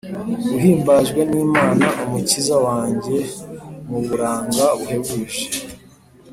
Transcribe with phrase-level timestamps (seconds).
[0.55, 3.17] uhimbajwe n’imana umukiza wanjye
[3.89, 5.43] muburanga buhebuje